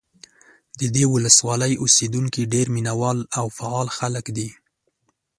[0.79, 4.49] د دې ولسوالۍ اوسېدونکي ډېر مینه وال او فعال خلک دي.